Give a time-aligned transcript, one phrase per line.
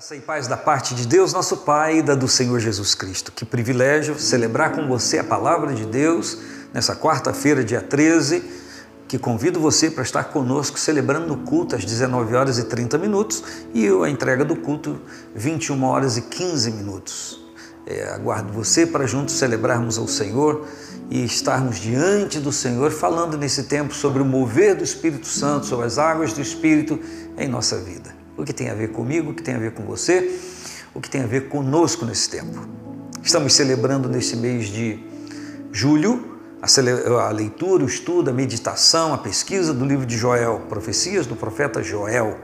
[0.00, 3.30] Graça e paz da parte de Deus, nosso Pai, e da do Senhor Jesus Cristo.
[3.30, 6.38] Que privilégio celebrar com você a palavra de Deus
[6.72, 8.42] nessa quarta-feira, dia 13,
[9.06, 13.44] que convido você para estar conosco celebrando o culto às 19 horas e 30 minutos
[13.74, 14.98] e a entrega do culto
[15.34, 17.38] 21 horas e 15 minutos.
[17.86, 20.66] É, aguardo você para juntos celebrarmos ao Senhor
[21.10, 25.84] e estarmos diante do Senhor falando nesse tempo sobre o mover do Espírito Santo, sobre
[25.84, 26.98] as águas do Espírito
[27.36, 29.84] em nossa vida o que tem a ver comigo, o que tem a ver com
[29.84, 30.38] você,
[30.94, 32.66] o que tem a ver conosco nesse tempo.
[33.22, 34.98] Estamos celebrando nesse mês de
[35.72, 41.34] julho a, leitura, o estudo, a meditação, a pesquisa do livro de Joel, profecias do
[41.34, 42.38] profeta Joel,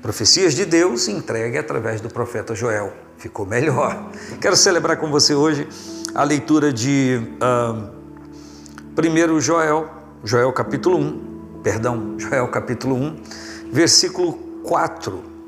[0.00, 2.92] profecias de Deus entregue através do profeta Joel.
[3.18, 4.10] Ficou melhor.
[4.40, 5.68] Quero celebrar com você hoje
[6.14, 7.90] a leitura de uh,
[8.94, 9.90] primeiro Joel,
[10.24, 13.16] Joel capítulo 1, perdão, Joel capítulo 1,
[13.70, 15.38] versículo 4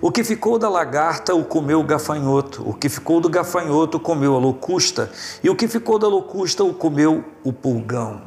[0.00, 4.34] o que ficou da lagarta o comeu o gafanhoto, o que ficou do gafanhoto comeu
[4.36, 5.10] a locusta,
[5.42, 8.22] e o que ficou da locusta o comeu o pulgão.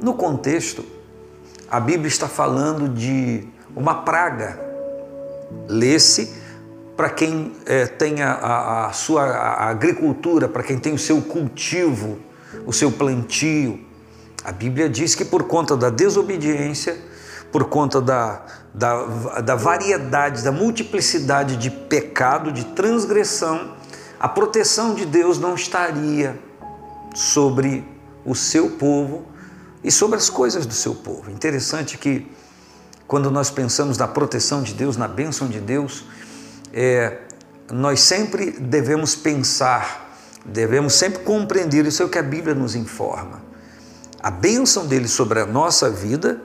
[0.00, 0.84] No contexto,
[1.70, 3.46] a Bíblia está falando de
[3.76, 4.58] uma praga.
[5.68, 6.34] Lê-se
[6.96, 12.18] para quem é, tem a, a sua a agricultura, para quem tem o seu cultivo,
[12.66, 13.80] o seu plantio.
[14.44, 17.09] A Bíblia diz que por conta da desobediência,
[17.52, 23.74] por conta da, da, da variedade, da multiplicidade de pecado, de transgressão,
[24.18, 26.38] a proteção de Deus não estaria
[27.14, 27.84] sobre
[28.24, 29.24] o seu povo
[29.82, 31.30] e sobre as coisas do seu povo.
[31.30, 32.30] Interessante que
[33.06, 36.04] quando nós pensamos na proteção de Deus, na bênção de Deus,
[36.72, 37.18] é,
[37.72, 40.14] nós sempre devemos pensar,
[40.44, 43.42] devemos sempre compreender, isso é o que a Bíblia nos informa.
[44.22, 46.40] A bênção dele sobre a nossa vida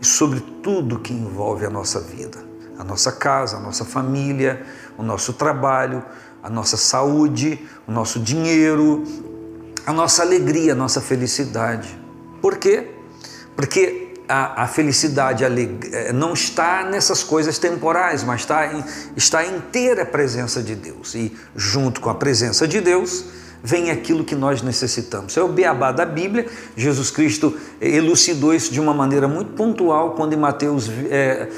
[0.00, 2.44] e sobre tudo que envolve a nossa vida,
[2.78, 4.64] a nossa casa, a nossa família,
[4.98, 6.04] o nosso trabalho,
[6.42, 9.04] a nossa saúde, o nosso dinheiro,
[9.86, 11.98] a nossa alegria, a nossa felicidade.
[12.40, 12.90] Por quê?
[13.56, 18.84] Porque a, a felicidade a eh, não está nessas coisas temporais, mas está em,
[19.16, 21.14] está em ter a presença de Deus.
[21.14, 23.24] E junto com a presença de Deus,
[23.64, 25.34] vem aquilo que nós necessitamos.
[25.38, 26.46] É o beabá da Bíblia.
[26.76, 31.48] Jesus Cristo elucidou isso de uma maneira muito pontual quando em Mateus é,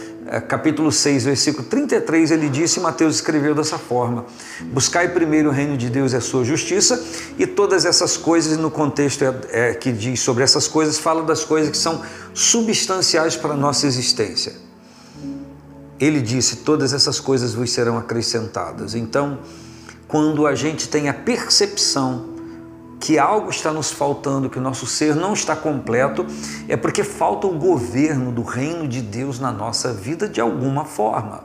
[0.47, 4.25] capítulo 6, versículo 33, ele disse, Mateus escreveu dessa forma:
[4.73, 7.05] Buscai primeiro o reino de Deus e a sua justiça,
[7.37, 11.45] e todas essas coisas, no contexto é, é, que diz sobre essas coisas, fala das
[11.45, 12.03] coisas que são
[12.33, 14.53] substanciais para a nossa existência.
[15.99, 18.95] Ele disse: Todas essas coisas vos serão acrescentadas.
[18.95, 19.39] Então,
[20.09, 22.37] quando a gente tem a percepção
[23.01, 26.27] que algo está nos faltando, que o nosso ser não está completo,
[26.69, 31.45] é porque falta o governo do reino de Deus na nossa vida de alguma forma.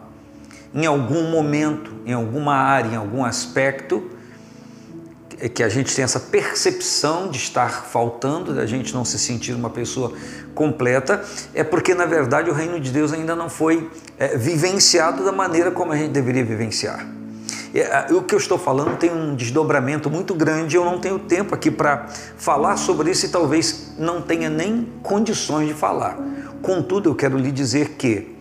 [0.74, 4.10] Em algum momento, em alguma área, em algum aspecto,
[5.38, 9.54] é que a gente tem essa percepção de estar faltando, da gente não se sentir
[9.54, 10.14] uma pessoa
[10.54, 11.24] completa,
[11.54, 13.90] é porque na verdade o reino de Deus ainda não foi
[14.20, 17.21] é, vivenciado da maneira como a gente deveria vivenciar.
[17.74, 21.56] É, o que eu estou falando tem um desdobramento muito grande, eu não tenho tempo
[21.56, 26.18] aqui para falar sobre isso e talvez não tenha nem condições de falar.
[26.62, 28.36] Contudo, eu quero lhe dizer que,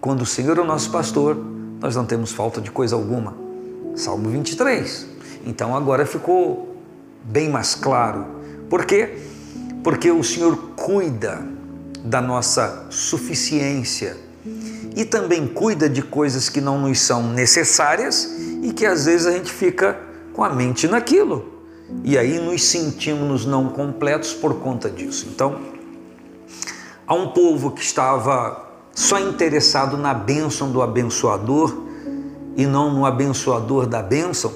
[0.00, 1.36] quando o Senhor é o nosso pastor,
[1.80, 3.34] nós não temos falta de coisa alguma.
[3.94, 5.06] Salmo 23.
[5.46, 6.76] Então agora ficou
[7.22, 8.26] bem mais claro.
[8.68, 9.16] Por quê?
[9.84, 11.42] Porque o Senhor cuida
[12.04, 14.16] da nossa suficiência
[14.96, 19.32] e também cuida de coisas que não nos são necessárias e que às vezes a
[19.32, 19.98] gente fica
[20.32, 21.44] com a mente naquilo.
[22.04, 25.28] E aí nos sentimos não completos por conta disso.
[25.28, 25.60] Então,
[27.06, 31.76] há um povo que estava só interessado na bênção do abençoador
[32.56, 34.52] e não no abençoador da bênção,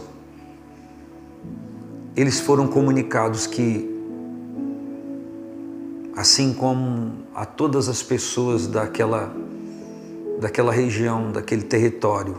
[2.14, 3.90] eles foram comunicados que,
[6.16, 9.34] assim como a todas as pessoas daquela,
[10.40, 12.38] daquela região, daquele território,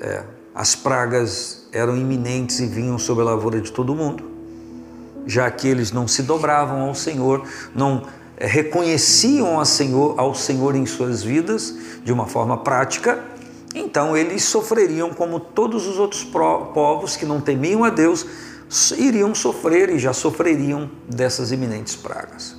[0.00, 0.24] é,
[0.54, 4.24] as pragas eram iminentes e vinham sobre a lavoura de todo mundo,
[5.26, 8.06] já que eles não se dobravam ao Senhor, não
[8.36, 11.74] eh, reconheciam ao Senhor, ao Senhor em suas vidas
[12.04, 13.24] de uma forma prática,
[13.74, 18.24] então eles sofreriam como todos os outros povos que não temiam a Deus
[18.96, 22.56] iriam sofrer e já sofreriam dessas iminentes pragas.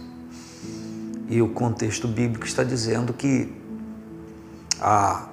[1.29, 3.51] E o contexto bíblico está dizendo que
[4.79, 5.29] a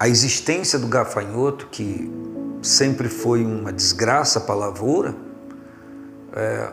[0.00, 2.10] a existência do gafanhoto, que
[2.62, 5.14] sempre foi uma desgraça para a lavoura,
[6.32, 6.70] é,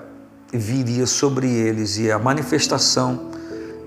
[0.53, 3.29] viria sobre eles e a manifestação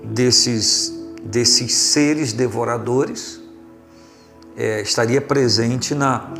[0.03, 0.93] desses,
[1.23, 3.41] desses seres devoradores
[4.55, 6.31] é, estaria presente na,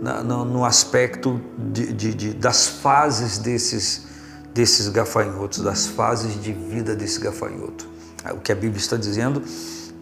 [0.00, 4.06] na, no, no, aspecto de, de, de, das fases desses,
[4.54, 7.88] desses gafanhotos, das fases de vida desse gafanhoto.
[8.30, 9.42] O que a Bíblia está dizendo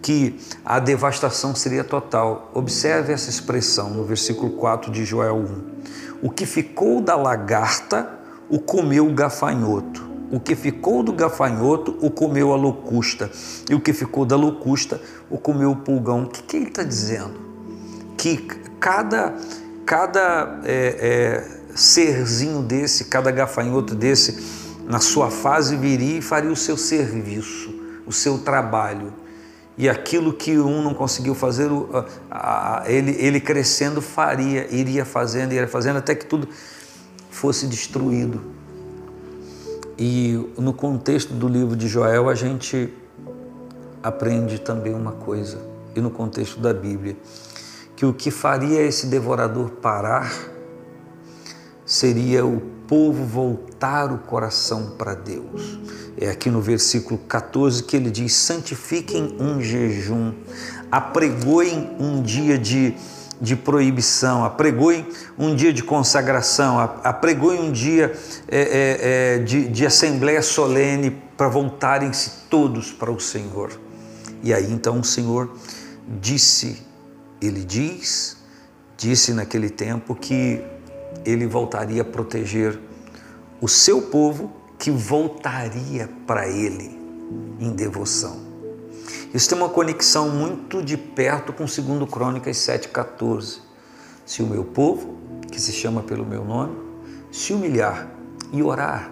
[0.02, 2.50] que a devastação seria total.
[2.52, 6.26] Observe essa expressão no versículo 4 de Joel 1.
[6.26, 8.18] O que ficou da lagarta
[8.50, 10.10] o comeu o gafanhoto.
[10.30, 13.30] O que ficou do gafanhoto o comeu a locusta.
[13.70, 15.00] E o que ficou da locusta
[15.30, 16.24] o comeu o pulgão.
[16.24, 17.40] O que, que ele está dizendo?
[18.16, 18.38] Que
[18.80, 19.34] cada,
[19.86, 26.56] cada é, é, serzinho desse, cada gafanhoto desse, na sua fase viria e faria o
[26.56, 27.72] seu serviço,
[28.04, 29.21] o seu trabalho
[29.76, 31.70] e aquilo que um não conseguiu fazer,
[32.86, 36.48] ele, ele crescendo faria, iria fazendo, iria fazendo, até que tudo
[37.30, 38.40] fosse destruído.
[39.98, 42.92] E no contexto do livro de Joel, a gente
[44.02, 45.58] aprende também uma coisa,
[45.94, 47.16] e no contexto da Bíblia,
[47.96, 50.32] que o que faria esse devorador parar
[51.86, 55.78] seria o povo voltar o coração para Deus.
[56.14, 60.34] É aqui no versículo 14 que ele diz: santifiquem um jejum,
[60.90, 62.94] apregoem um dia de,
[63.40, 65.06] de proibição, apregoem
[65.38, 68.12] um dia de consagração, apregoem um dia
[68.46, 73.70] é, é, é, de, de assembleia solene para voltarem-se todos para o Senhor.
[74.42, 75.50] E aí então o Senhor
[76.20, 76.82] disse,
[77.40, 78.36] ele diz,
[78.98, 80.62] disse naquele tempo que
[81.24, 82.78] ele voltaria a proteger
[83.60, 86.98] o seu povo que voltaria para ele
[87.60, 88.40] em devoção.
[89.32, 93.60] Isso tem uma conexão muito de perto com 2 Crônicas 7,14.
[94.26, 95.16] Se o meu povo,
[95.50, 96.76] que se chama pelo meu nome,
[97.30, 98.10] se humilhar
[98.52, 99.10] e orar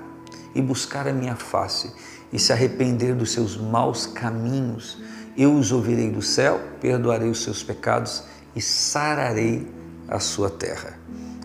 [0.54, 1.92] e buscar a minha face
[2.32, 4.98] e se arrepender dos seus maus caminhos,
[5.36, 8.24] eu os ouvirei do céu, perdoarei os seus pecados
[8.54, 9.66] e sararei
[10.08, 10.98] a sua terra.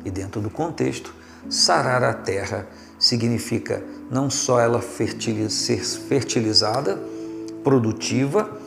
[0.06, 1.14] E dentro do contexto,
[1.50, 2.68] sarar a terra
[2.98, 4.82] significa não só ela
[5.50, 7.00] ser fertilizada,
[7.64, 8.60] produtiva,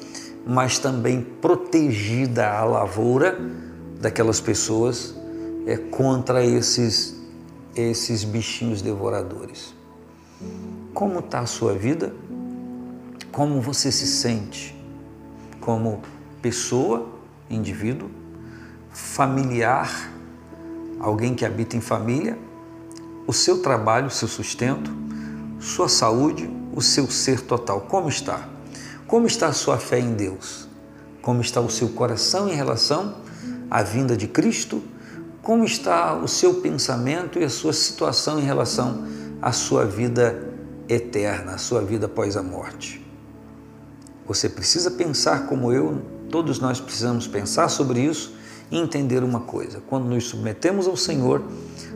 [0.44, 3.38] mas também protegida a lavoura
[4.00, 5.14] daquelas pessoas
[5.66, 7.16] é, contra esses,
[7.76, 9.74] esses bichinhos devoradores.
[10.92, 12.12] Como está a sua vida?
[13.30, 14.74] Como você se sente?
[15.60, 16.02] Como
[16.40, 17.08] pessoa,
[17.50, 18.10] indivíduo,
[18.90, 20.10] familiar,
[21.00, 22.38] alguém que habita em família
[23.28, 24.90] o seu trabalho, o seu sustento,
[25.60, 27.82] sua saúde, o seu ser total.
[27.82, 28.48] Como está?
[29.06, 30.66] Como está a sua fé em Deus?
[31.20, 33.16] Como está o seu coração em relação
[33.70, 34.82] à vinda de Cristo?
[35.42, 39.06] Como está o seu pensamento e a sua situação em relação
[39.42, 40.48] à sua vida
[40.88, 43.04] eterna, à sua vida após a morte?
[44.26, 48.37] Você precisa pensar como eu, todos nós precisamos pensar sobre isso
[48.70, 51.42] entender uma coisa: quando nos submetemos ao Senhor,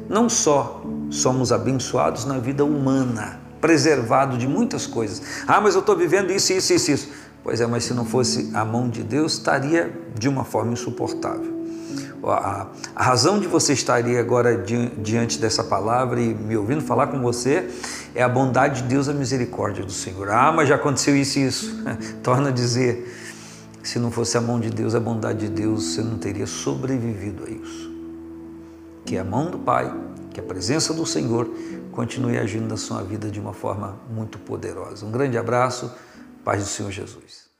[0.08, 5.22] não só somos abençoados na vida humana, preservado de muitas coisas.
[5.46, 7.08] Ah, mas eu estou vivendo isso, isso, isso, isso.
[7.42, 11.62] Pois é, mas se não fosse a mão de Deus, estaria de uma forma insuportável.
[12.24, 17.20] A, razão de você estaria agora di, diante dessa palavra e me ouvindo falar com
[17.20, 17.68] você
[18.14, 20.30] é a bondade de Deus, a misericórdia do Senhor.
[20.30, 21.84] Ah, mas já aconteceu isso e isso.
[22.22, 23.21] Torna a dizer,
[23.82, 27.44] se não fosse a mão de Deus, a bondade de Deus, você não teria sobrevivido
[27.44, 27.92] a isso
[29.04, 29.92] que a mão do Pai,
[30.32, 31.48] que a presença do Senhor
[31.90, 35.04] continue agindo na sua vida de uma forma muito poderosa.
[35.04, 35.92] Um grande abraço,
[36.44, 37.50] paz do Senhor Jesus.